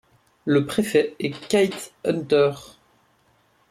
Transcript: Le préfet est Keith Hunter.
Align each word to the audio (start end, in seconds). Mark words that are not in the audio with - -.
Le 0.45 0.65
préfet 0.65 1.13
est 1.19 1.29
Keith 1.47 1.93
Hunter. 2.05 2.49